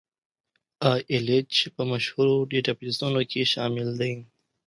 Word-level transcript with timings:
ای 0.89 0.99
ایل 1.11 1.27
ایچ 1.33 1.53
په 1.75 1.81
مشهورو 1.91 2.35
ډیټابیسونو 2.51 3.19
کې 3.31 3.41
شامل 3.53 3.89
دی. 3.99 4.13